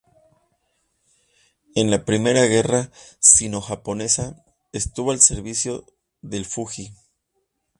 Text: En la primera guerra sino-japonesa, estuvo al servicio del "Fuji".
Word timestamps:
En 1.75 1.91
la 1.91 2.05
primera 2.05 2.47
guerra 2.47 2.89
sino-japonesa, 3.19 4.43
estuvo 4.71 5.11
al 5.11 5.19
servicio 5.21 5.85
del 6.23 6.45
"Fuji". 6.45 6.91